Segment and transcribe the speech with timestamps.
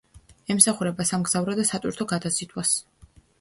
[0.53, 2.75] ემსახურება სამგზავრო და სატვირთო გადაზიდვას.